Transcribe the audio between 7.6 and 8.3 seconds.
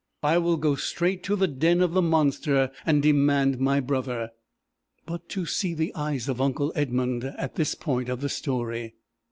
point of the